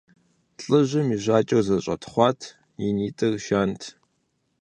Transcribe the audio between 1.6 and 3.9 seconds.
зэщӀэтхъуат, и нитӀыр жант.